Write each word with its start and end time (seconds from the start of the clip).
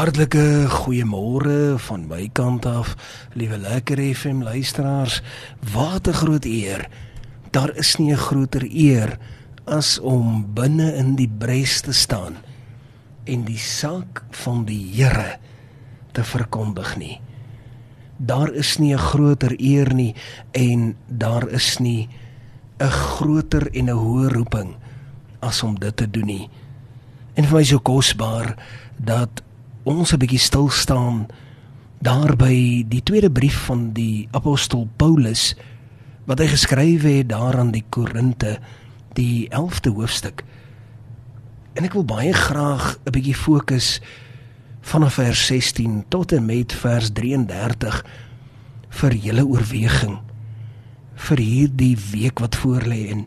Hartlike 0.00 0.64
goeiemôre 0.72 1.76
van 1.76 2.06
my 2.08 2.22
kant 2.32 2.64
af, 2.64 2.94
liewe 3.36 3.58
lekker 3.60 4.00
FM 4.00 4.38
luisteraars. 4.40 5.18
Wat 5.74 6.08
'n 6.08 6.16
groot 6.16 6.44
eer. 6.44 6.88
Daar 7.50 7.76
is 7.76 7.96
nie 7.96 8.12
'n 8.12 8.16
groter 8.16 8.64
eer 8.64 9.18
as 9.66 9.98
om 9.98 10.54
binne 10.54 10.94
in 10.94 11.16
die 11.16 11.28
bres 11.28 11.80
te 11.80 11.92
staan 11.92 12.36
en 13.24 13.44
die 13.44 13.58
saak 13.58 14.24
van 14.30 14.64
die 14.64 14.88
Here 14.94 15.36
te 16.12 16.24
verkondig 16.24 16.96
nie. 16.96 17.20
Daar 18.16 18.52
is 18.52 18.78
nie 18.78 18.94
'n 18.94 18.98
groter 18.98 19.52
eer 19.60 19.94
nie 19.94 20.14
en 20.52 20.96
daar 21.08 21.48
is 21.48 21.78
nie 21.78 22.08
'n 22.78 22.90
groter 22.90 23.68
en 23.74 23.90
'n 23.90 23.96
hoër 23.96 24.32
roeping 24.32 24.76
as 25.40 25.62
om 25.62 25.78
dit 25.78 25.96
te 25.96 26.10
doen 26.10 26.26
nie. 26.26 26.48
En 27.34 27.44
vir 27.44 27.56
my 27.56 27.64
so 27.64 27.78
kosbaar 27.78 28.56
dat 28.96 29.42
ons 29.90 30.12
'n 30.12 30.18
bietjie 30.18 30.38
stil 30.38 30.68
staan 30.70 31.26
daar 31.98 32.36
by 32.36 32.84
die 32.88 33.02
tweede 33.02 33.30
brief 33.30 33.66
van 33.66 33.92
die 33.92 34.28
apostel 34.30 34.88
Paulus 34.96 35.54
wat 36.24 36.38
hy 36.38 36.46
geskryf 36.46 37.02
het 37.02 37.28
daar 37.28 37.58
aan 37.58 37.72
die 37.72 37.84
Korinte 37.88 38.58
die 39.12 39.48
11de 39.50 39.90
hoofstuk. 39.90 40.44
En 41.74 41.84
ek 41.84 41.92
wil 41.92 42.04
baie 42.04 42.32
graag 42.32 42.98
'n 43.04 43.10
bietjie 43.10 43.34
fokus 43.34 44.00
vanaf 44.80 45.14
vers 45.14 45.46
16 45.46 46.04
tot 46.08 46.32
en 46.32 46.44
met 46.46 46.72
vers 46.72 47.10
33 47.12 48.04
vir 48.88 49.14
julle 49.14 49.46
oorweging 49.46 50.18
vir 51.14 51.36
hierdie 51.36 51.96
week 52.12 52.40
wat 52.40 52.56
voorlê 52.56 53.10
en 53.12 53.26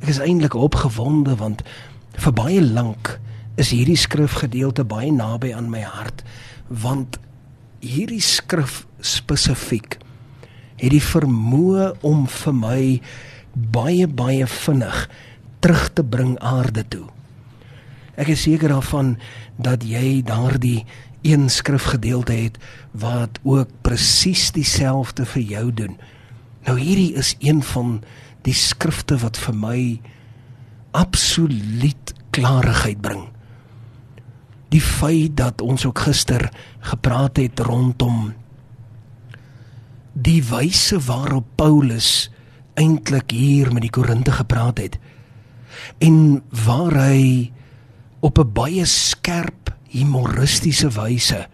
ek 0.00 0.08
is 0.08 0.20
eintlik 0.22 0.54
opgewonde 0.54 1.36
want 1.36 1.62
vir 2.16 2.32
baie 2.32 2.62
lank 2.62 3.18
is 3.56 3.72
hierdie 3.72 3.96
skrifgedeelte 3.96 4.84
baie 4.84 5.12
naby 5.12 5.54
aan 5.56 5.70
my 5.72 5.80
hart 5.88 6.22
want 6.68 7.16
hierdie 7.80 8.20
skrif 8.24 8.84
spesifiek 9.00 9.96
het 10.76 10.92
die 10.92 11.02
vermoë 11.02 11.92
om 12.04 12.26
vir 12.28 12.56
my 12.56 12.80
baie 13.72 14.08
baie 14.08 14.48
vinnig 14.50 15.06
terug 15.64 15.86
te 15.96 16.04
bring 16.04 16.34
aarde 16.44 16.84
toe. 16.92 17.06
Ek 18.20 18.28
is 18.32 18.42
seker 18.44 18.74
daarvan 18.74 19.14
dat 19.56 19.84
jy 19.88 20.20
daardie 20.26 20.84
een 21.24 21.48
skrifgedeelte 21.52 22.36
het 22.36 22.58
wat 22.92 23.40
ook 23.44 23.72
presies 23.84 24.50
dieselfde 24.52 25.24
vir 25.32 25.42
jou 25.54 25.64
doen. 25.80 25.96
Nou 26.68 26.76
hierdie 26.76 27.14
is 27.16 27.32
een 27.40 27.62
van 27.72 28.02
die 28.44 28.54
skrifte 28.56 29.16
wat 29.24 29.40
vir 29.46 29.56
my 29.56 29.80
absoluut 30.96 32.12
klarigheid 32.36 33.00
bring 33.00 33.24
die 34.68 34.82
feit 34.82 35.36
dat 35.38 35.60
ons 35.62 35.86
ook 35.86 35.98
gister 36.08 36.48
gepraat 36.80 37.36
het 37.36 37.60
rondom 37.60 38.32
die 40.12 40.40
wyse 40.48 40.98
waarop 41.06 41.44
Paulus 41.60 42.30
eintlik 42.74 43.30
hier 43.30 43.72
met 43.72 43.84
die 43.86 43.92
Korinte 43.92 44.32
gepraat 44.32 44.80
het 44.80 44.98
en 46.02 46.42
waar 46.64 46.96
hy 47.08 47.52
op 48.20 48.38
'n 48.38 48.52
baie 48.52 48.84
skerp 48.84 49.74
humoristiese 49.92 50.88
wyse 50.90 51.46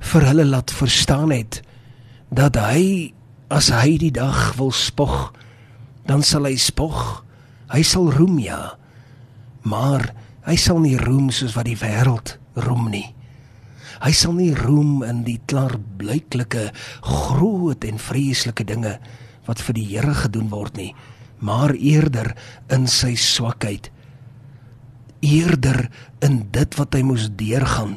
vir 0.00 0.26
hulle 0.26 0.44
laat 0.44 0.70
verstaan 0.70 1.30
het 1.30 1.62
dat 2.30 2.56
hy 2.56 3.14
as 3.48 3.70
hy 3.70 3.96
die 3.98 4.12
dag 4.14 4.54
wil 4.58 4.72
spog 4.72 5.32
dan 6.06 6.22
sal 6.22 6.44
hy 6.44 6.56
spog 6.56 7.24
hy 7.72 7.82
sal 7.82 8.10
roem 8.12 8.38
ja 8.38 8.76
maar 9.62 10.12
Hy 10.44 10.56
sal 10.60 10.82
nie 10.84 10.96
roem 11.00 11.30
soos 11.32 11.54
wat 11.56 11.68
die 11.70 11.78
wêreld 11.80 12.36
roem 12.66 12.90
nie. 12.92 13.06
Hy 14.04 14.12
sal 14.12 14.34
nie 14.36 14.52
roem 14.56 15.02
in 15.06 15.22
die 15.24 15.38
klaarblyklike 15.48 16.66
groot 17.06 17.84
en 17.88 18.00
vreeslike 18.02 18.66
dinge 18.68 18.98
wat 19.46 19.62
vir 19.64 19.78
die 19.78 19.86
Here 19.88 20.14
gedoen 20.24 20.50
word 20.52 20.76
nie, 20.76 20.90
maar 21.40 21.72
eerder 21.76 22.34
in 22.72 22.88
sy 22.90 23.14
swakheid. 23.20 23.90
Eerder 25.24 25.86
in 26.24 26.42
dit 26.52 26.76
wat 26.76 26.96
hy 26.96 27.04
moes 27.06 27.30
deurgaan. 27.32 27.96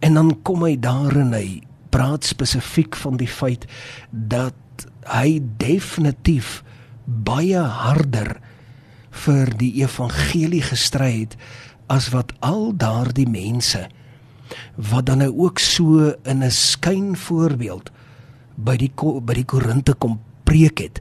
En 0.00 0.16
dan 0.16 0.32
kom 0.46 0.64
hy 0.64 0.76
daarin 0.80 1.34
hy 1.36 1.46
praat 1.92 2.24
spesifiek 2.24 2.96
van 2.96 3.18
die 3.20 3.28
feit 3.28 3.66
dat 4.10 4.86
hy 5.04 5.36
definitief 5.60 6.62
baie 7.04 7.60
harder 7.60 8.38
vir 9.12 9.52
die 9.60 9.72
evangelie 9.82 10.62
gestry 10.64 11.12
het 11.20 11.36
as 11.92 12.10
wat 12.14 12.32
al 12.40 12.72
daardie 12.76 13.28
mense 13.28 13.86
wat 14.76 15.06
dan 15.06 15.22
nou 15.24 15.32
ook 15.46 15.58
so 15.58 16.12
in 16.24 16.42
'n 16.42 16.50
skynvoorbeeld 16.50 17.90
by 18.56 18.76
die 18.76 18.92
by 19.22 19.34
die 19.34 19.44
Korinte 19.44 19.94
kom 19.94 20.20
preek 20.44 20.78
het 20.78 21.00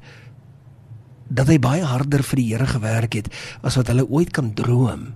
dat 1.32 1.48
hy 1.48 1.60
baie 1.64 1.84
harder 1.88 2.24
vir 2.24 2.42
die 2.42 2.50
Here 2.52 2.68
gewerk 2.68 3.16
het 3.16 3.30
as 3.64 3.78
wat 3.80 3.88
hulle 3.88 4.08
ooit 4.10 4.34
kan 4.36 4.54
droom. 4.54 5.14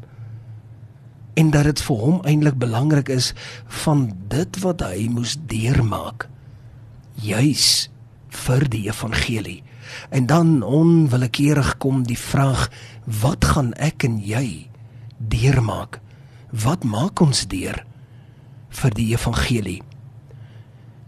En 1.36 1.52
dat 1.52 1.68
dit 1.68 1.82
vir 1.82 1.96
hom 1.96 2.22
eintlik 2.24 2.56
belangrik 2.56 3.10
is 3.12 3.34
van 3.84 4.08
dit 4.32 4.60
wat 4.64 4.82
hy 4.82 5.10
moes 5.12 5.36
deurmaak 5.52 6.30
juis 7.20 7.90
vir 8.46 8.68
die 8.72 8.86
evangelie 8.88 9.64
En 10.10 10.26
dan 10.26 10.62
onwillekeurig 10.64 11.78
kom 11.78 12.04
die 12.08 12.20
vraag: 12.20 12.70
wat 13.04 13.46
gaan 13.46 13.74
ek 13.74 14.04
en 14.04 14.20
jy 14.20 14.68
deurmaak? 15.18 16.00
Wat 16.52 16.84
maak 16.84 17.20
ons 17.22 17.48
deur 17.48 17.84
vir 18.70 18.96
die 18.96 19.12
evangelie? 19.14 19.82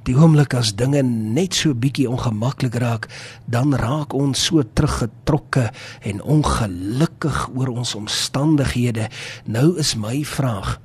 Die 0.07 0.15
oomblik 0.15 0.53
as 0.55 0.71
dinge 0.79 1.01
net 1.03 1.55
so 1.55 1.75
bietjie 1.75 2.07
ongemaklik 2.07 2.77
raak, 2.79 3.09
dan 3.45 3.75
raak 3.75 4.15
ons 4.15 4.39
so 4.39 4.63
teruggetrokke 4.63 5.67
en 6.01 6.23
ongelukkig 6.23 7.47
oor 7.55 7.73
ons 7.75 7.95
omstandighede. 7.95 9.09
Nou 9.45 9.75
is 9.75 9.95
my 9.99 10.23
vraag 10.23 10.77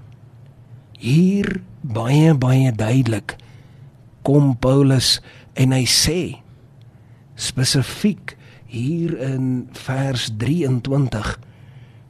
hier 1.03 1.59
baie 1.83 2.31
baie 2.39 2.71
duidelik 2.71 3.35
kom 4.23 4.55
Paulus 4.55 5.17
en 5.59 5.75
hy 5.75 5.83
sê 5.91 6.21
spesifiek 7.35 8.37
hier 8.73 9.19
in 9.21 9.69
vers 9.85 10.31
23 10.41 11.39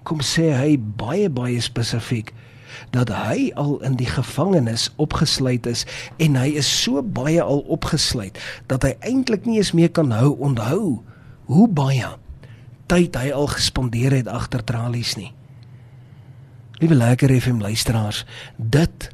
kom 0.02 0.22
sê 0.24 0.50
hy 0.54 0.76
baie 0.78 1.30
baie 1.30 1.60
spesifiek 1.62 2.32
dat 2.94 3.12
hy 3.12 3.50
al 3.60 3.76
in 3.86 3.96
die 4.00 4.08
gevangenis 4.08 4.88
opgesluit 5.02 5.66
is 5.68 5.84
en 6.22 6.38
hy 6.40 6.54
is 6.60 6.68
so 6.82 7.02
baie 7.02 7.42
al 7.42 7.62
opgesluit 7.72 8.38
dat 8.72 8.86
hy 8.86 8.96
eintlik 9.12 9.46
nie 9.46 9.60
eens 9.60 9.74
meer 9.76 9.92
kan 9.92 10.14
hou 10.16 10.34
onthou 10.40 11.02
hoe 11.52 11.68
baie 11.68 12.08
tyd 12.92 13.16
hy 13.16 13.30
al 13.32 13.48
gespandeer 13.48 14.12
het 14.12 14.28
agter 14.28 14.64
tralies 14.64 15.14
nie. 15.16 15.30
Liewe 16.82 16.98
lekker 16.98 17.30
FM 17.40 17.62
luisteraars, 17.62 18.24
dit 18.56 19.08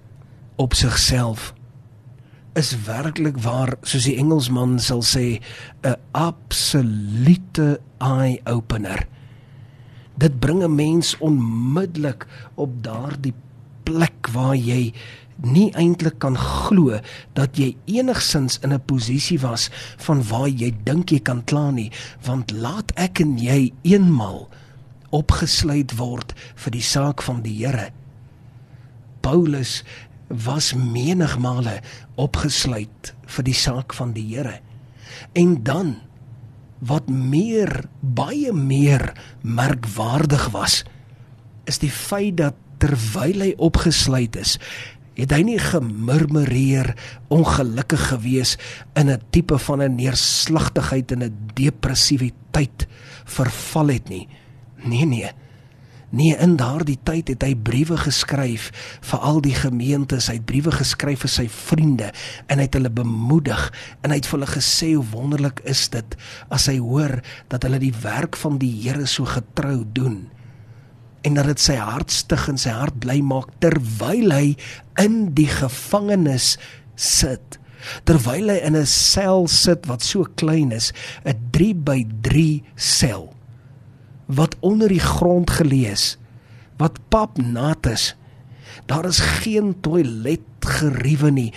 op 0.56 0.74
sigself 0.74 1.52
is 2.58 2.72
werklik 2.88 3.36
waar 3.44 3.76
soos 3.86 4.08
die 4.08 4.16
Engelsman 4.18 4.80
sal 4.82 5.02
sê 5.06 5.38
'n 5.86 5.94
absolute 6.12 7.78
eye 8.02 8.40
opener. 8.46 9.06
Dit 10.18 10.40
bring 10.40 10.62
'n 10.64 10.74
mens 10.74 11.16
onmiddellik 11.18 12.26
op 12.54 12.82
daardie 12.82 13.34
plek 13.84 14.28
waar 14.32 14.56
jy 14.56 14.92
nie 15.36 15.70
eintlik 15.78 16.18
kan 16.18 16.36
glo 16.36 16.98
dat 17.34 17.56
jy 17.56 17.76
enigsins 17.86 18.58
in 18.62 18.72
'n 18.72 18.84
posisie 18.86 19.38
was 19.38 19.70
van 19.96 20.22
waar 20.22 20.48
jy 20.48 20.74
dink 20.84 21.10
jy 21.10 21.20
kan 21.20 21.44
kla 21.44 21.70
nie 21.70 21.90
want 22.26 22.50
laat 22.50 22.92
ek 22.96 23.20
en 23.20 23.38
jy 23.38 23.72
eenmal 23.82 24.48
opgesluit 25.10 25.96
word 25.96 26.34
vir 26.54 26.70
die 26.70 26.82
saak 26.82 27.22
van 27.22 27.42
die 27.42 27.54
Here 27.64 27.92
Paulus 29.20 29.84
was 30.28 30.74
menigmale 30.74 31.80
opgesluit 32.16 33.14
vir 33.26 33.44
die 33.44 33.56
saak 33.56 33.94
van 33.96 34.12
die 34.12 34.26
Here. 34.34 34.60
En 35.32 35.62
dan 35.64 35.96
wat 36.78 37.08
meer 37.08 37.88
baie 38.00 38.52
meer 38.52 39.12
merkwaardig 39.42 40.48
was 40.54 40.84
is 41.68 41.80
die 41.82 41.92
feit 41.92 42.38
dat 42.38 42.54
terwyl 42.78 43.42
hy 43.42 43.50
opgesluit 43.58 44.38
is 44.38 44.56
het 45.18 45.32
hy 45.34 45.40
nie 45.42 45.58
gemurmureer 45.58 46.92
ongelukkig 47.34 48.04
gewees 48.12 48.54
in 48.94 49.10
'n 49.10 49.22
tipe 49.34 49.58
van 49.58 49.82
'n 49.82 49.96
neerslagtigheid 49.96 51.12
en 51.12 51.22
'n 51.24 51.50
depressiwiteit 51.54 52.86
verval 53.24 53.88
het 53.88 54.08
nie 54.08 54.28
nee 54.84 55.04
nee 55.04 55.32
Nee, 56.10 56.36
in 56.40 56.56
daardie 56.56 56.96
tyd 57.04 57.28
het 57.28 57.42
hy 57.44 57.52
briewe 57.52 57.98
geskryf 58.00 58.70
vir 59.04 59.26
al 59.28 59.42
die 59.44 59.52
gemeentes, 59.52 60.30
hy 60.30 60.38
het 60.38 60.46
briewe 60.48 60.72
geskryf 60.72 61.26
vir 61.26 61.32
sy 61.34 61.44
vriende 61.52 62.08
en 62.48 62.56
hy 62.56 62.64
het 62.64 62.78
hulle 62.78 62.92
bemoedig 62.92 63.66
en 64.00 64.14
hy 64.14 64.16
het 64.16 64.28
vir 64.30 64.38
hulle 64.38 64.48
gesê 64.54 64.94
hoe 64.94 65.04
wonderlik 65.12 65.60
is 65.68 65.84
dit 65.92 66.16
as 66.48 66.70
hy 66.72 66.78
hoor 66.80 67.18
dat 67.52 67.66
hulle 67.68 67.82
die 67.82 67.92
werk 68.02 68.40
van 68.40 68.56
die 68.62 68.72
Here 68.78 69.06
so 69.06 69.28
getrou 69.28 69.84
doen. 69.84 70.30
en 71.26 71.34
dat 71.34 71.48
dit 71.50 71.60
sy 71.60 71.76
hart 71.80 72.12
stig 72.14 72.44
en 72.50 72.60
sy 72.60 72.72
hart 72.72 72.98
bly 73.02 73.18
maak 73.26 73.50
terwyl 73.62 74.32
hy 74.32 74.52
in 75.02 75.16
die 75.36 75.48
gevangenis 75.50 76.54
sit 76.94 77.58
terwyl 78.08 78.52
hy 78.52 78.58
in 78.66 78.76
'n 78.76 78.86
sel 78.86 79.46
sit 79.50 79.86
wat 79.90 80.02
so 80.02 80.24
klein 80.36 80.72
is 80.72 80.92
'n 81.24 81.50
3 81.52 81.74
by 81.74 82.06
3 82.22 82.62
sel 82.76 83.34
wat 84.28 84.56
onder 84.60 84.92
die 84.92 85.02
grond 85.02 85.50
gelees 85.50 86.16
wat 86.78 87.00
pap 87.10 87.40
nat 87.42 87.86
is. 87.90 88.12
Daar 88.86 89.08
is 89.08 89.18
geen 89.18 89.72
toilet 89.82 90.46
geriewe 90.62 91.30
nie. 91.34 91.50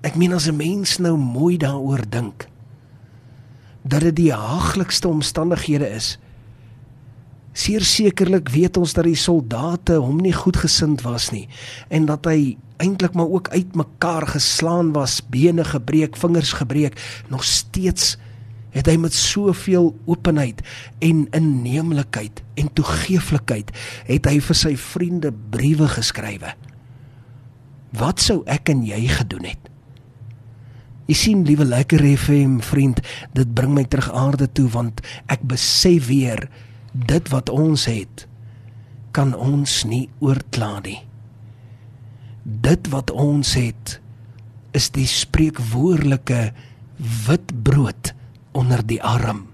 Ek 0.00 0.16
meen 0.16 0.32
as 0.32 0.48
'n 0.48 0.56
mens 0.56 0.98
nou 0.98 1.16
mooi 1.18 1.56
daaroor 1.56 2.00
dink 2.08 2.48
dat 3.84 4.00
dit 4.00 4.16
die 4.16 4.32
haaglikste 4.32 5.08
omstandighede 5.08 5.88
is 5.88 6.18
sekerlik 7.54 8.48
weet 8.48 8.76
ons 8.76 8.92
dat 8.92 9.04
die 9.04 9.14
soldate 9.14 10.00
hom 10.02 10.16
nie 10.18 10.32
goedgesind 10.32 11.02
was 11.02 11.30
nie 11.30 11.48
en 11.88 12.06
dat 12.06 12.24
hy 12.24 12.56
eintlik 12.82 13.14
maar 13.14 13.30
ook 13.30 13.48
uitmekaar 13.48 14.26
geslaan 14.26 14.92
was, 14.92 15.20
bene 15.30 15.64
gebreek, 15.64 16.16
vingers 16.16 16.52
gebreek, 16.52 16.98
nog 17.28 17.44
steeds 17.44 18.16
het 18.74 18.90
hy 18.90 18.96
met 19.00 19.14
soveel 19.14 19.92
openheid 20.10 20.60
en 21.04 21.24
inneemlikheid 21.36 22.42
en 22.60 22.72
toegeeflikheid 22.74 23.70
het 24.08 24.26
hy 24.30 24.40
vir 24.42 24.58
sy 24.58 24.74
vriende 24.80 25.30
briewe 25.54 25.88
geskrywe. 25.94 26.54
Wat 27.94 28.22
sou 28.22 28.42
ek 28.50 28.72
en 28.74 28.82
jy 28.86 29.04
gedoen 29.12 29.46
het? 29.52 29.70
Jy 31.04 31.16
sien, 31.20 31.42
liewe 31.44 31.66
lekker 31.68 32.00
FM 32.16 32.60
vriend, 32.64 33.02
dit 33.36 33.50
bring 33.54 33.74
my 33.76 33.84
terug 33.84 34.08
aarde 34.16 34.48
toe 34.56 34.66
want 34.72 35.02
ek 35.30 35.44
besef 35.46 36.08
weer 36.08 36.48
dit 36.94 37.28
wat 37.34 37.52
ons 37.52 37.84
het 37.90 38.26
kan 39.14 39.34
ons 39.38 39.84
nie 39.86 40.08
oorkla 40.24 40.80
nie. 40.82 40.98
Dit 42.42 42.88
wat 42.90 43.12
ons 43.14 43.54
het 43.54 43.98
is 44.74 44.90
die 44.96 45.06
spreekwoordelike 45.06 46.48
wit 47.28 47.52
brood 47.66 48.13
onder 48.54 48.80
die 48.86 49.02
arm. 49.02 49.46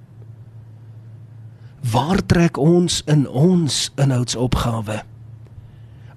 Waar 1.90 2.20
trek 2.26 2.60
ons 2.60 3.00
in 3.08 3.24
ons 3.28 3.88
inhoudsopgawe? 3.96 5.00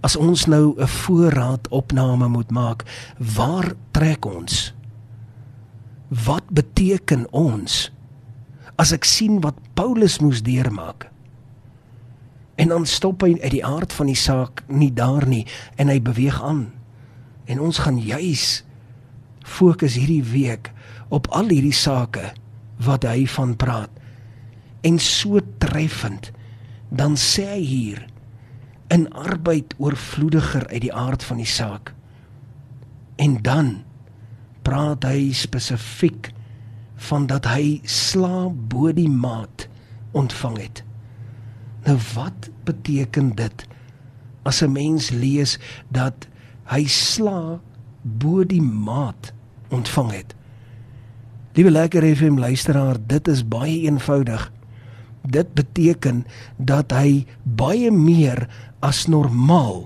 As 0.04 0.16
ons 0.20 0.46
nou 0.46 0.76
'n 0.76 0.88
voorraad 0.88 1.68
opname 1.72 2.28
moet 2.28 2.52
maak, 2.52 2.84
waar 3.18 3.74
trek 3.92 4.26
ons? 4.26 4.74
Wat 6.08 6.44
beteken 6.52 7.32
ons? 7.32 7.92
As 8.76 8.92
ek 8.92 9.04
sien 9.04 9.40
wat 9.42 9.56
Paulus 9.74 10.20
moes 10.20 10.44
deurmaak, 10.44 11.14
En 12.56 12.68
dan 12.68 12.86
stop 12.86 13.24
hy 13.26 13.34
uit 13.42 13.52
die 13.52 13.66
aard 13.66 13.94
van 13.94 14.10
die 14.12 14.18
saak 14.18 14.62
nie 14.68 14.92
daar 14.94 15.26
nie 15.28 15.46
en 15.76 15.90
hy 15.90 15.98
beweeg 16.02 16.38
aan. 16.42 16.70
En 17.50 17.60
ons 17.60 17.82
gaan 17.82 17.98
juis 17.98 18.62
fokus 19.44 19.98
hierdie 19.98 20.24
week 20.24 20.70
op 21.10 21.28
al 21.34 21.50
hierdie 21.52 21.76
sake 21.76 22.32
wat 22.78 23.04
hy 23.04 23.28
van 23.28 23.56
praat. 23.56 23.90
En 24.81 25.00
so 25.00 25.40
treffend 25.58 26.31
dan 26.90 27.18
sê 27.18 27.46
hy 27.56 27.62
hier 27.66 28.06
in 28.94 29.08
arbeid 29.14 29.74
oorvloediger 29.81 30.68
uit 30.68 30.81
die 30.86 30.94
aard 30.94 31.24
van 31.24 31.40
die 31.42 31.50
saak. 31.50 31.94
En 33.16 33.40
dan 33.42 33.84
praat 34.64 35.04
hy 35.08 35.31
spesifiek 35.36 36.31
van 37.10 37.28
dat 37.28 37.48
hy 37.50 37.81
slaap 37.90 38.56
bo 38.70 38.94
die 38.96 39.10
maat 39.10 39.68
ontvang 40.14 40.60
het. 40.62 40.84
Nou 41.84 41.98
wat 42.14 42.50
beteken 42.68 43.34
dit 43.36 43.66
as 44.44 44.62
'n 44.62 44.72
mens 44.72 45.10
lees 45.10 45.58
dat 45.90 46.28
hy 46.72 46.86
sla 46.88 47.60
bo 48.02 48.44
die 48.44 48.62
maat 48.62 49.34
ontvang 49.70 50.12
het? 50.12 50.36
Liewe 51.54 51.72
lekker 51.72 52.06
FM 52.16 52.40
luisteraar, 52.42 52.98
dit 53.08 53.28
is 53.28 53.44
baie 53.46 53.84
eenvoudig. 53.86 54.52
Dit 55.22 55.54
beteken 55.54 56.24
dat 56.58 56.92
hy 56.92 57.26
baie 57.44 57.92
meer 57.94 58.48
as 58.84 59.06
normaal 59.08 59.86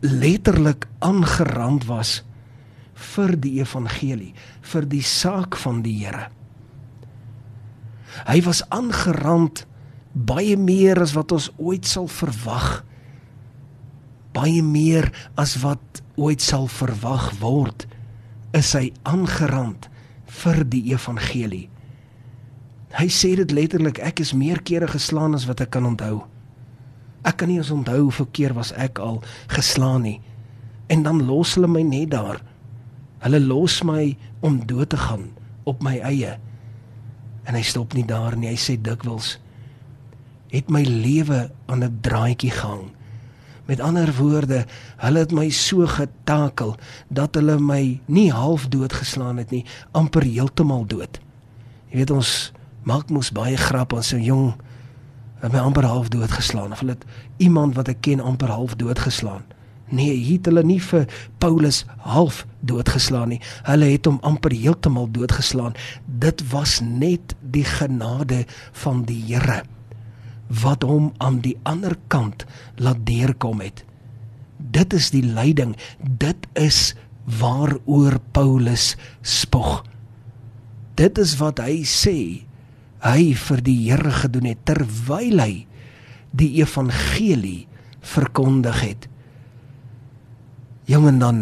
letterlik 0.00 0.86
aangerand 1.04 1.84
was 1.90 2.20
vir 3.10 3.34
die 3.42 3.58
evangelie, 3.60 4.30
vir 4.62 4.86
die 4.88 5.02
saak 5.04 5.58
van 5.60 5.82
die 5.84 5.96
Here. 5.98 6.28
Hy 8.28 8.38
was 8.46 8.62
aangerand 8.70 9.64
baie 10.12 10.56
meer 10.56 11.02
as 11.02 11.12
wat 11.18 11.34
ons 11.34 11.50
ooit 11.58 11.86
sal 11.86 12.08
verwag 12.10 12.80
baie 14.34 14.62
meer 14.62 15.10
as 15.38 15.56
wat 15.62 16.02
ooit 16.20 16.42
sal 16.42 16.68
verwag 16.70 17.30
word 17.42 17.86
is 18.56 18.72
hy 18.78 18.90
aangerand 19.08 19.89
vir 20.30 20.64
die 20.64 20.82
evangelie. 20.92 21.68
Hy 22.94 23.06
sê 23.12 23.34
dit 23.38 23.52
letterlik 23.54 24.00
ek 24.02 24.22
is 24.24 24.32
meer 24.34 24.62
kere 24.66 24.88
geslaan 24.90 25.34
as 25.38 25.46
wat 25.50 25.62
ek 25.62 25.72
kan 25.76 25.86
onthou. 25.86 26.22
Ek 27.26 27.36
kan 27.40 27.50
nie 27.50 27.58
eens 27.60 27.70
onthou 27.74 27.98
hoeveel 28.06 28.30
keer 28.32 28.54
was 28.56 28.72
ek 28.72 28.98
al 28.98 29.20
geslaan 29.52 30.06
nie. 30.06 30.18
En 30.90 31.04
dan 31.06 31.22
los 31.26 31.54
hulle 31.54 31.68
my 31.70 31.82
net 31.86 32.10
daar. 32.14 32.40
Hulle 33.22 33.40
los 33.44 33.82
my 33.86 34.16
om 34.40 34.58
dood 34.66 34.90
te 34.90 34.98
gaan 34.98 35.28
op 35.68 35.84
my 35.84 35.98
eie. 36.02 36.38
En 37.44 37.54
hy 37.54 37.62
stop 37.62 37.94
nie 37.94 38.06
daar 38.08 38.36
nie. 38.36 38.50
Hy 38.50 38.58
sê 38.58 38.78
dikwels 38.80 39.36
het 40.50 40.70
my 40.70 40.82
lewe 40.82 41.50
aan 41.70 41.84
'n 41.84 41.98
draadjie 42.02 42.50
gehang. 42.50 42.90
Met 43.70 43.80
ander 43.80 44.10
woorde, 44.18 44.64
hulle 44.98 45.20
het 45.22 45.30
my 45.30 45.46
so 45.54 45.86
getakel 45.86 46.72
dat 47.06 47.36
hulle 47.38 47.54
my 47.62 48.00
nie 48.10 48.32
half 48.34 48.66
dood 48.68 48.96
geslaan 48.98 49.38
het 49.38 49.54
nie, 49.54 49.62
amper 49.94 50.26
heeltemal 50.26 50.82
dood. 50.90 51.20
Jy 51.92 52.02
weet 52.02 52.10
ons 52.10 52.32
maak 52.82 53.14
mos 53.14 53.30
baie 53.30 53.54
grap 53.54 53.94
aan 53.94 54.02
so 54.02 54.18
jong 54.18 54.56
het 55.44 55.54
my 55.54 55.62
amper 55.62 55.86
half 55.86 56.10
dood 56.10 56.34
geslaan 56.34 56.74
of 56.74 56.82
hulle 56.82 56.98
het 56.98 57.06
iemand 57.38 57.78
wat 57.78 57.94
ek 57.94 58.02
ken 58.08 58.20
amper 58.20 58.50
half 58.50 58.74
dood 58.80 58.98
geslaan. 59.06 59.46
Nee, 59.94 60.18
het 60.18 60.50
hulle 60.50 60.66
nie 60.66 60.80
vir 60.82 61.06
Paulus 61.38 61.84
half 62.10 62.44
doodgeslaan 62.66 63.36
nie. 63.36 63.42
Hulle 63.66 63.94
het 63.94 64.06
hom 64.06 64.18
amper 64.26 64.54
heeltemal 64.54 65.10
doodgeslaan. 65.10 65.78
Dit 66.06 66.42
was 66.50 66.80
net 66.82 67.34
die 67.40 67.66
genade 67.66 68.46
van 68.82 69.06
die 69.06 69.22
Here 69.30 69.62
wat 70.50 70.82
hom 70.82 71.12
aan 71.22 71.40
die 71.44 71.56
ander 71.62 71.94
kant 72.10 72.44
laat 72.76 73.04
deurkom 73.06 73.62
het. 73.62 73.84
Dit 74.58 74.92
is 74.92 75.10
die 75.14 75.24
lyding, 75.24 75.76
dit 76.02 76.46
is 76.58 76.94
waaroor 77.40 78.18
Paulus 78.34 78.96
spog. 79.22 79.84
Dit 80.98 81.18
is 81.22 81.36
wat 81.40 81.62
hy 81.62 81.82
sê 81.86 82.18
hy 83.00 83.32
vir 83.32 83.62
die 83.64 83.78
Here 83.86 84.12
gedoen 84.12 84.50
het 84.50 84.66
terwyl 84.68 85.40
hy 85.40 85.54
die 86.36 86.58
evangelie 86.60 87.64
verkondig 88.04 88.82
het. 88.84 89.06
Jong 90.90 91.06
en 91.14 91.22
dan 91.22 91.40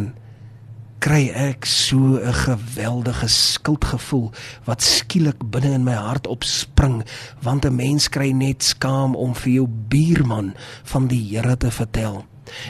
kry 0.98 1.28
ek 1.30 1.66
so 1.66 2.18
'n 2.18 2.34
geweldige 2.34 3.28
skuldgevoel 3.28 4.32
wat 4.66 4.82
skielik 4.82 5.38
binne 5.50 5.74
in 5.74 5.84
my 5.84 5.94
hart 5.94 6.26
opspring 6.26 7.04
want 7.42 7.64
'n 7.64 7.76
mens 7.76 8.08
kry 8.08 8.30
net 8.32 8.62
skaam 8.62 9.14
om 9.14 9.34
vir 9.34 9.52
jou 9.52 9.66
buurman 9.68 10.54
van 10.84 11.06
die 11.06 11.22
Here 11.28 11.56
te 11.56 11.70
vertel 11.70 12.24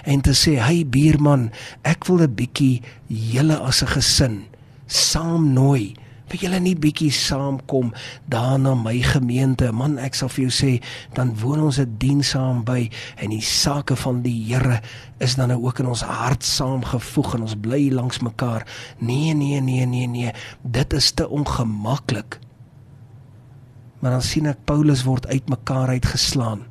en 0.04 0.20
te 0.20 0.35
sê 0.35 0.58
hy 0.61 0.85
buurman 0.85 1.50
ek 1.82 2.06
wil 2.06 2.23
'n 2.23 2.35
bietjie 2.35 2.82
julle 3.08 3.56
as 3.56 3.82
'n 3.82 3.92
gesin 3.97 4.44
saam 4.87 5.52
nooi 5.52 5.94
Wil 6.28 6.42
julle 6.42 6.58
nie 6.61 6.75
bietjie 6.76 7.08
saamkom 7.14 7.94
daar 8.28 8.58
na 8.61 8.75
my 8.76 8.99
gemeente? 9.00 9.70
Man, 9.73 9.97
ek 9.97 10.16
sal 10.18 10.28
vir 10.28 10.44
jou 10.44 10.52
sê, 10.52 10.73
dan 11.16 11.32
woon 11.40 11.62
ons 11.64 11.78
'n 11.80 11.97
diens 11.99 12.35
saam 12.37 12.64
by 12.64 12.90
en 13.16 13.30
die 13.30 13.40
sake 13.40 13.97
van 13.97 14.20
die 14.23 14.37
Here 14.49 14.82
is 15.20 15.37
dan 15.37 15.49
nou 15.49 15.64
ook 15.64 15.80
in 15.80 15.87
ons 15.87 16.02
hart 16.02 16.44
saamgevoeg 16.44 17.35
en 17.35 17.42
ons 17.42 17.56
bly 17.56 17.88
langs 17.90 18.20
mekaar. 18.20 18.66
Nee, 18.99 19.35
nee, 19.35 19.61
nee, 19.61 19.87
nee, 19.87 20.06
nee. 20.06 20.32
Dit 20.62 20.92
is 20.92 21.12
te 21.12 21.28
ongemaklik. 21.28 22.38
Maar 24.00 24.11
dan 24.11 24.23
sien 24.23 24.47
ek 24.47 24.64
Paulus 24.64 25.04
word 25.04 25.26
uitmekaar 25.26 25.88
uitgeslaan. 25.88 26.66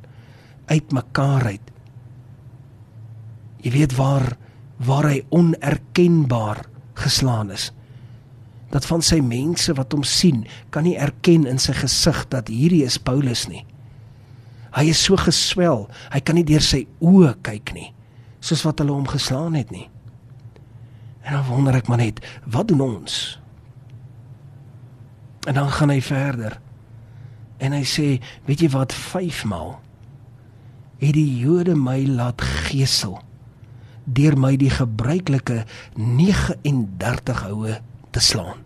Uitmekaar 0.66 1.44
uit. 1.44 1.70
Jy 3.60 3.70
weet 3.70 3.96
waar 3.96 4.36
waar 4.78 5.10
hy 5.10 5.24
onerkenbaar 5.28 6.64
geslaan 6.94 7.50
is 7.50 7.72
dat 8.72 8.86
van 8.88 9.02
sy 9.04 9.20
mense 9.24 9.72
wat 9.76 9.94
hom 9.96 10.04
sien, 10.04 10.44
kan 10.74 10.84
nie 10.84 10.98
erken 11.00 11.46
in 11.48 11.60
sy 11.62 11.74
gesig 11.78 12.24
dat 12.32 12.50
hierdie 12.52 12.84
is 12.84 12.98
Paulus 13.00 13.46
nie. 13.48 13.64
Hy 14.76 14.90
is 14.92 15.00
so 15.00 15.16
geswel, 15.16 15.86
hy 16.12 16.20
kan 16.20 16.36
nie 16.36 16.46
deur 16.46 16.64
sy 16.64 16.84
oë 17.00 17.34
kyk 17.46 17.72
nie, 17.76 17.90
soos 18.44 18.66
wat 18.66 18.82
hulle 18.82 18.94
hom 18.94 19.08
geslaan 19.08 19.56
het 19.58 19.72
nie. 19.74 19.88
En 21.24 21.38
dan 21.38 21.46
wonder 21.48 21.76
ek 21.80 21.88
maar 21.88 22.02
net, 22.02 22.20
wat 22.48 22.68
doen 22.70 22.84
ons? 22.84 23.38
En 25.48 25.56
dan 25.56 25.70
gaan 25.72 25.92
hy 25.92 26.00
verder. 26.04 26.58
En 27.58 27.72
hy 27.72 27.84
sê, 27.88 28.08
weet 28.46 28.64
jy 28.64 28.72
wat, 28.76 28.92
5 28.92 29.44
maal 29.48 29.78
het 30.98 31.14
die 31.14 31.38
Jode 31.38 31.76
my 31.78 32.00
laat 32.10 32.42
gesel 32.68 33.20
deur 34.08 34.34
my 34.40 34.54
die 34.58 34.70
gebruikelike 34.72 35.62
39 35.94 37.42
houe 37.44 37.76
te 38.18 38.24
slaan. 38.24 38.64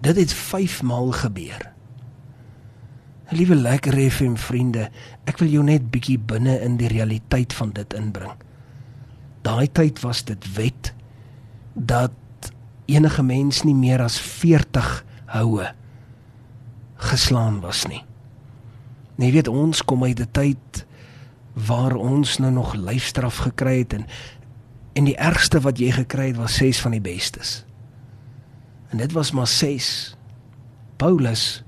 Dit 0.00 0.16
het 0.16 0.32
5 0.32 0.82
maal 0.82 1.12
gebeur. 1.12 1.72
Liewe 3.28 3.54
lekker 3.54 4.10
FM 4.10 4.38
vriende, 4.40 4.86
ek 5.28 5.42
wil 5.42 5.50
jou 5.52 5.64
net 5.66 5.90
bietjie 5.92 6.16
binne 6.16 6.54
in 6.64 6.78
die 6.80 6.88
realiteit 6.88 7.52
van 7.52 7.74
dit 7.76 7.96
inbring. 7.98 8.32
Daai 9.44 9.68
tyd 9.68 10.00
was 10.00 10.24
dit 10.24 10.48
wet 10.56 10.94
dat 11.74 12.16
enige 12.88 13.22
mens 13.22 13.66
nie 13.68 13.76
meer 13.76 14.00
as 14.00 14.16
40 14.16 14.88
houe 15.34 15.68
geslaan 17.10 17.60
was 17.60 17.84
nie. 17.90 18.00
Jy 19.20 19.34
weet 19.34 19.52
ons 19.52 19.84
kom 19.84 20.06
uit 20.08 20.20
'n 20.20 20.32
tyd 20.32 20.86
waar 21.68 21.94
ons 21.98 22.38
nou 22.38 22.52
nog 22.52 22.74
lyfstraf 22.74 23.44
gekry 23.50 23.78
het 23.78 23.92
en 23.92 24.06
en 24.98 25.06
die 25.06 25.18
ergste 25.20 25.60
wat 25.62 25.78
jy 25.78 25.92
gekry 25.94 26.32
het 26.32 26.40
was 26.40 26.58
6 26.58 26.80
van 26.82 26.96
die 26.96 27.02
bestes. 27.02 27.62
En 28.90 28.98
dit 28.98 29.12
was 29.14 29.30
maar 29.36 29.46
6. 29.46 30.16
Paulus 30.98 31.62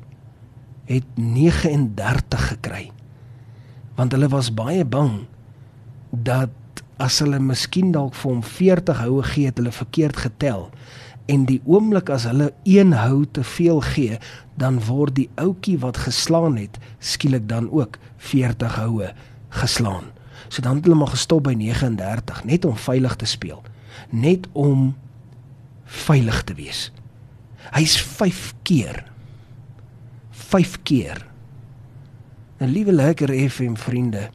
het 0.90 1.06
39 1.14 2.48
gekry. 2.48 2.88
Want 3.94 4.16
hulle 4.16 4.28
was 4.32 4.50
baie 4.54 4.84
bang 4.84 5.28
dat 6.10 6.82
as 6.98 7.20
hulle 7.22 7.38
miskien 7.38 7.92
dalk 7.94 8.16
vir 8.18 8.32
hom 8.32 8.42
40 8.42 9.02
houe 9.04 9.22
gee, 9.30 9.46
het 9.46 9.60
hulle 9.60 9.72
verkeerd 9.72 10.18
getel. 10.24 10.66
En 11.30 11.46
die 11.46 11.60
oomblik 11.64 12.10
as 12.10 12.26
hulle 12.26 12.50
een 12.66 12.96
hou 12.98 13.22
te 13.30 13.44
veel 13.46 13.78
gee, 13.94 14.18
dan 14.58 14.80
word 14.88 15.14
die 15.20 15.28
ouetjie 15.38 15.78
wat 15.84 16.02
geslaan 16.08 16.58
het 16.58 16.80
skielik 16.98 17.46
dan 17.48 17.70
ook 17.70 18.00
40 18.16 18.80
houe 18.82 19.12
geslaan. 19.62 20.10
So 20.48 20.62
dan 20.62 20.76
het 20.76 20.84
hulle 20.84 20.96
maar 20.96 21.14
gestop 21.14 21.44
by 21.44 21.54
39 21.54 22.44
net 22.44 22.64
om 22.64 22.76
veilig 22.76 23.16
te 23.16 23.26
speel. 23.26 23.62
Net 24.10 24.46
om 24.52 24.96
veilig 25.84 26.42
te 26.44 26.54
wees. 26.54 26.92
Hy's 27.70 28.00
5 28.00 28.54
keer 28.62 29.10
5 30.50 30.82
keer. 30.82 31.26
'n 32.58 32.66
Liewe 32.66 32.92
lekker 32.92 33.30
FM 33.50 33.74
vriende. 33.74 34.30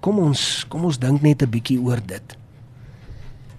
Kom 0.00 0.18
ons 0.18 0.66
kom 0.68 0.84
ons 0.84 0.98
dink 0.98 1.22
net 1.22 1.42
'n 1.42 1.50
bietjie 1.50 1.80
oor 1.80 2.00
dit. 2.06 2.36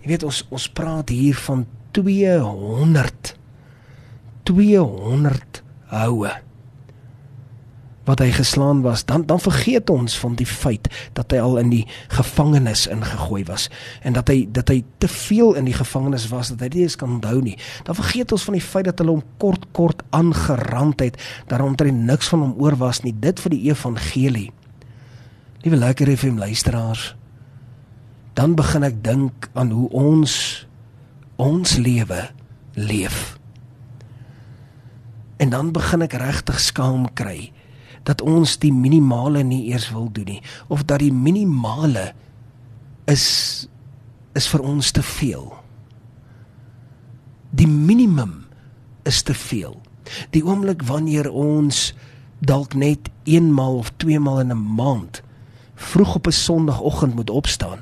Jy 0.02 0.08
weet 0.08 0.24
ons 0.24 0.46
ons 0.50 0.68
praat 0.70 1.10
hier 1.10 1.36
van 1.36 1.66
200 1.92 3.36
200 4.44 5.64
houe 5.90 6.32
wat 8.03 8.20
hy 8.20 8.31
geslaan 8.34 8.81
was, 8.81 9.05
dan 9.05 9.25
dan 9.25 9.39
vergeet 9.39 9.89
ons 9.89 10.17
van 10.20 10.36
die 10.36 10.46
feit 10.46 10.88
dat 11.13 11.31
hy 11.31 11.39
al 11.41 11.58
in 11.62 11.70
die 11.70 11.84
gevangenis 12.10 12.88
ingegooi 12.89 13.43
was 13.46 13.67
en 14.01 14.15
dat 14.17 14.31
hy 14.31 14.48
dat 14.50 14.72
hy 14.74 14.81
te 14.98 15.08
veel 15.08 15.53
in 15.60 15.70
die 15.70 15.77
gevangenis 15.77 16.27
was 16.34 16.50
dat 16.53 16.65
hy 16.65 16.70
dit 16.74 16.81
eens 16.81 16.98
kan 16.98 17.20
onthou 17.20 17.41
nie. 17.41 17.58
Dan 17.86 17.96
vergeet 17.96 18.31
ons 18.31 18.48
van 18.50 18.58
die 18.58 18.65
feit 18.65 18.89
dat 18.89 19.00
hulle 19.03 19.20
hom 19.20 19.25
kort 19.38 19.67
kort 19.72 20.01
aangerand 20.10 21.00
het, 21.00 21.20
dat 21.48 21.62
hy 21.62 21.93
niks 21.93 22.31
van 22.34 22.41
hom 22.48 22.55
oor 22.58 22.75
was 22.77 23.03
nie. 23.05 23.13
Dit 23.13 23.39
vir 23.39 23.53
die 23.53 23.70
evangelie. 23.70 24.50
Liewe 25.62 25.77
lekker 25.77 26.10
FM 26.17 26.41
luisteraars, 26.41 27.15
dan 28.34 28.55
begin 28.58 28.84
ek 28.84 29.03
dink 29.03 29.50
aan 29.53 29.70
hoe 29.70 29.89
ons 29.93 30.65
ons 31.38 31.77
lewe 31.77 32.29
leef. 32.74 33.38
En 35.38 35.50
dan 35.50 35.72
begin 35.74 36.05
ek 36.05 36.17
regtig 36.22 36.60
skaam 36.62 37.05
kry 37.13 37.51
dat 38.03 38.22
ons 38.22 38.58
die 38.58 38.74
minimale 38.74 39.43
nie 39.43 39.65
eers 39.72 39.89
wil 39.91 40.10
doen 40.12 40.25
nie 40.25 40.41
of 40.67 40.84
dat 40.84 41.00
die 41.00 41.13
minimale 41.13 42.12
is 43.05 43.67
is 44.34 44.48
vir 44.48 44.62
ons 44.63 44.91
te 44.96 45.01
veel. 45.03 45.50
Die 47.51 47.67
minimum 47.67 48.46
is 49.03 49.22
te 49.27 49.34
veel. 49.36 49.75
Die 50.31 50.43
oomblik 50.46 50.86
wanneer 50.88 51.27
ons 51.31 51.89
dalk 52.39 52.74
net 52.74 53.10
eenmaal 53.27 53.81
of 53.84 53.91
tweemaal 54.00 54.39
in 54.39 54.51
'n 54.55 54.75
maand 54.75 55.22
vroeg 55.75 56.15
op 56.15 56.27
'n 56.27 56.31
Sondagoggend 56.31 57.15
moet 57.15 57.29
opstaan 57.29 57.79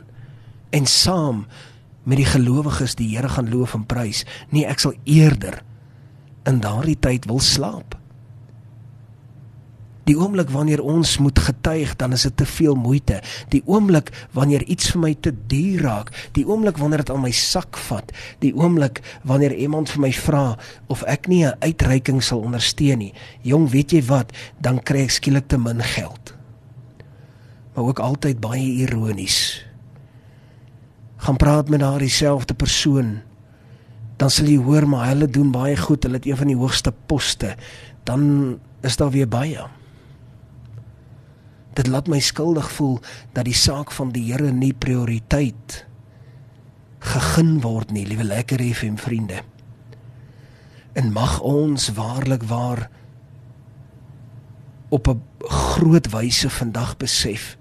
en 0.70 0.86
saam 0.86 1.46
met 2.04 2.18
die 2.18 2.26
gelowiges 2.26 2.96
die 2.96 3.16
Here 3.16 3.30
gaan 3.30 3.50
loof 3.50 3.74
en 3.74 3.86
prys. 3.86 4.26
Nee, 4.50 4.66
ek 4.66 4.80
sal 4.80 4.94
eerder 5.04 5.64
in 6.44 6.60
daardie 6.60 7.00
tyd 7.00 7.26
wil 7.26 7.40
slaap. 7.40 7.99
Die 10.10 10.18
oomblik 10.18 10.50
wanneer 10.50 10.82
ons 10.82 11.20
moet 11.22 11.38
getuig, 11.38 11.92
dan 12.02 12.16
is 12.18 12.26
dit 12.26 12.36
te 12.42 12.48
veel 12.50 12.74
moeite. 12.74 13.20
Die 13.54 13.62
oomblik 13.70 14.10
wanneer 14.34 14.66
iets 14.66 14.90
vir 14.96 15.04
my 15.04 15.12
te 15.14 15.34
duur 15.52 15.84
raak, 15.86 16.10
die 16.34 16.48
oomblik 16.50 16.80
wanneer 16.82 17.04
dit 17.04 17.12
aan 17.14 17.22
my 17.28 17.32
sak 17.36 17.78
vat, 17.90 18.10
die 18.42 18.50
oomblik 18.58 19.04
wanneer 19.30 19.54
iemand 19.54 19.94
vir 19.94 20.02
my 20.08 20.12
vra 20.18 20.44
of 20.90 21.06
ek 21.06 21.30
nie 21.30 21.46
'n 21.46 21.54
uitreiking 21.62 22.24
sal 22.24 22.42
ondersteun 22.42 22.98
nie. 22.98 23.14
Jong, 23.44 23.70
weet 23.70 23.92
jy 23.92 24.02
wat, 24.10 24.34
dan 24.60 24.82
kry 24.82 25.06
ek 25.06 25.12
skielik 25.12 25.48
te 25.48 25.58
min 25.58 25.82
geld. 25.82 26.34
Maar 27.76 27.86
ook 27.86 28.00
altyd 28.00 28.40
baie 28.42 28.82
ironies. 28.82 29.66
Gaan 31.18 31.38
praat 31.38 31.70
met 31.70 31.80
daardie 31.80 32.10
selfde 32.10 32.54
persoon 32.54 33.22
dan 34.18 34.30
sal 34.30 34.46
jy 34.46 34.58
hoor 34.58 34.88
maar 34.88 35.08
hulle 35.08 35.28
doen 35.28 35.52
baie 35.52 35.78
goed, 35.78 36.04
hulle 36.04 36.20
het 36.20 36.26
een 36.26 36.38
van 36.38 36.48
die 36.48 36.60
hoogste 36.60 36.92
poste. 36.92 37.56
Dan 38.04 38.60
is 38.82 38.98
daar 38.98 39.12
weer 39.12 39.28
baie. 39.28 39.79
Dit 41.80 41.88
laat 41.88 42.10
my 42.12 42.20
skuldig 42.20 42.68
voel 42.76 42.98
dat 43.32 43.46
die 43.48 43.56
saak 43.56 43.94
van 43.96 44.10
die 44.12 44.26
Here 44.28 44.52
nie 44.52 44.74
prioriteit 44.76 45.86
gegeen 47.00 47.62
word 47.64 47.94
nie, 47.96 48.04
liewe 48.04 48.26
lekker 48.28 48.60
FM 48.60 48.98
vriende. 49.00 49.40
En 51.00 51.14
mag 51.16 51.38
ons 51.40 51.86
waarlik 51.96 52.44
waar 52.50 52.90
op 54.92 55.08
'n 55.08 55.22
groot 55.48 56.12
wyse 56.12 56.50
vandag 56.50 56.98
besef 56.98 57.56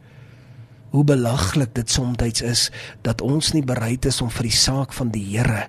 hoe 0.90 1.04
belaglik 1.04 1.74
dit 1.74 1.90
soms 1.90 2.42
is 2.42 2.70
dat 3.02 3.20
ons 3.20 3.52
nie 3.52 3.64
bereid 3.64 4.04
is 4.04 4.20
om 4.20 4.30
vir 4.30 4.42
die 4.42 4.58
saak 4.66 4.92
van 4.92 5.10
die 5.10 5.36
Here 5.36 5.68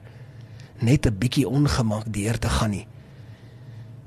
net 0.80 1.06
'n 1.06 1.18
bietjie 1.18 1.48
ongemak 1.48 2.14
deur 2.14 2.40
te 2.40 2.50
gaan 2.50 2.70
nie. 2.70 2.88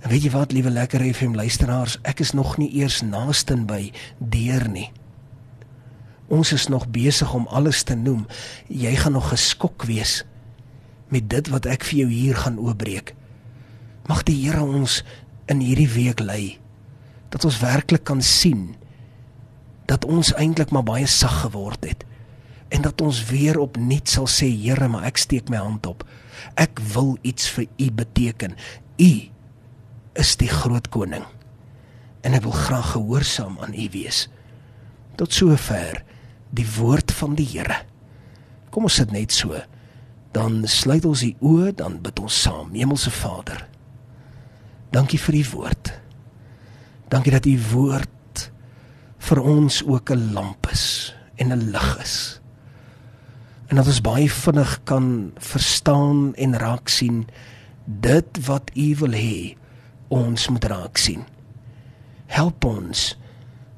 En 0.03 0.11
weet 0.11 0.27
jy 0.27 0.33
wat, 0.35 0.53
liewe 0.53 0.71
lekker 0.71 1.05
FM 1.15 1.37
luisteraars, 1.39 1.99
ek 2.03 2.21
is 2.25 2.35
nog 2.35 2.57
nie 2.59 2.71
eers 2.81 3.01
naaste 3.07 3.55
by 3.57 3.93
deur 4.19 4.67
nie. 4.69 4.91
Ons 6.33 6.53
is 6.53 6.67
nog 6.73 6.89
besig 6.91 7.31
om 7.35 7.47
alles 7.47 7.83
te 7.87 7.95
noem. 7.95 8.27
Jy 8.67 8.97
gaan 8.99 9.15
nog 9.15 9.31
geskok 9.31 9.87
wees 9.87 10.23
met 11.13 11.29
dit 11.31 11.49
wat 11.53 11.69
ek 11.69 11.85
vir 11.85 11.99
jou 12.03 12.09
hier 12.09 12.39
gaan 12.41 12.57
oopbreek. 12.59 13.13
Mag 14.09 14.23
die 14.27 14.39
Here 14.41 14.63
ons 14.65 15.03
in 15.53 15.61
hierdie 15.61 15.91
week 15.93 16.23
lei 16.25 16.57
dat 17.33 17.45
ons 17.49 17.61
werklik 17.61 18.05
kan 18.09 18.23
sien 18.25 18.73
dat 19.89 20.05
ons 20.05 20.33
eintlik 20.41 20.73
maar 20.73 20.87
baie 20.87 21.07
sag 21.09 21.43
geword 21.45 21.85
het 21.85 22.05
en 22.73 22.85
dat 22.85 23.01
ons 23.05 23.21
weer 23.29 23.59
opnuut 23.61 24.09
sal 24.09 24.27
sê 24.31 24.49
Here, 24.49 24.89
maar 24.89 25.05
ek 25.05 25.21
steek 25.21 25.51
my 25.53 25.61
hand 25.61 25.87
op. 25.87 26.07
Ek 26.57 26.81
wil 26.95 27.19
iets 27.21 27.51
vir 27.53 27.67
U 27.77 27.91
beteken. 27.93 28.57
U 28.97 29.13
is 30.19 30.37
die 30.37 30.51
groot 30.51 30.89
koning. 30.89 31.25
En 32.23 32.35
ek 32.35 32.45
wil 32.47 32.57
graag 32.57 32.93
gehoorsaam 32.95 33.59
aan 33.61 33.75
u 33.75 33.89
wees. 33.93 34.29
Tot 35.17 35.33
sover 35.33 36.03
die 36.51 36.67
woord 36.79 37.13
van 37.13 37.35
die 37.35 37.47
Here. 37.47 37.83
Kom 38.71 38.85
ons 38.89 39.01
sit 39.01 39.13
net 39.13 39.33
so. 39.33 39.57
Dan 40.33 40.63
sluit 40.69 41.05
ons 41.05 41.21
die 41.21 41.37
oë 41.41 41.75
dan 41.77 42.01
bid 42.01 42.21
ons 42.21 42.43
saam. 42.43 42.73
Hemelse 42.73 43.11
Vader 43.11 43.69
dankie 44.93 45.21
vir 45.21 45.41
u 45.41 45.45
woord. 45.57 45.93
Dankie 47.09 47.33
dat 47.33 47.49
u 47.49 47.57
woord 47.73 48.49
vir 49.23 49.41
ons 49.41 49.83
ook 49.85 50.11
'n 50.11 50.33
lamp 50.33 50.69
is 50.71 51.15
en 51.37 51.53
'n 51.53 51.71
lig 51.71 51.99
is. 52.03 52.41
En 53.69 53.77
dat 53.77 53.87
ons 53.87 54.01
baie 54.01 54.31
vinnig 54.31 54.81
kan 54.85 55.33
verstaan 55.37 56.35
en 56.35 56.59
raak 56.59 56.89
sien 56.89 57.27
dit 57.87 58.47
wat 58.47 58.71
u 58.77 58.97
wil 58.97 59.13
hê 59.13 59.57
ons 60.13 60.49
moet 60.53 60.65
raak 60.69 61.01
sien. 61.01 61.25
Help 62.33 62.65
ons 62.69 63.13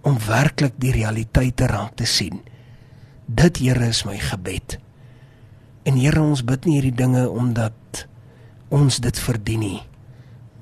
om 0.05 0.19
werklik 0.27 0.75
die 0.83 0.93
realiteit 0.95 1.57
te 1.57 1.69
raak 1.71 1.95
te 1.99 2.07
sien. 2.09 2.43
Dit 3.27 3.63
Here 3.63 3.87
is 3.89 4.05
my 4.05 4.19
gebed. 4.21 4.79
En 5.87 5.97
Here 6.01 6.21
ons 6.21 6.45
bid 6.45 6.67
nie 6.67 6.79
hierdie 6.79 6.99
dinge 7.05 7.29
omdat 7.31 8.07
ons 8.75 8.99
dit 8.99 9.19
verdien 9.21 9.63
nie, 9.63 9.81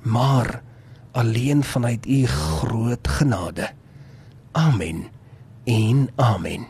maar 0.05 0.61
alleen 1.17 1.63
vanuit 1.63 2.05
u 2.05 2.25
groot 2.27 3.07
genade. 3.17 3.71
Amen. 4.51 5.07
En 5.65 6.09
amen. 6.15 6.67